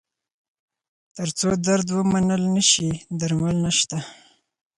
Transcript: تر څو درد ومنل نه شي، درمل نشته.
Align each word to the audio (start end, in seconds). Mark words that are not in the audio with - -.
تر 1.15 1.27
څو 1.39 1.49
درد 1.65 1.87
ومنل 1.97 2.43
نه 2.55 2.63
شي، 2.71 2.89
درمل 3.19 3.55
نشته. 3.65 3.97